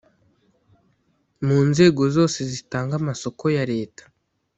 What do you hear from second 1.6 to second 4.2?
nzego zose zitanga amasoko ya Leta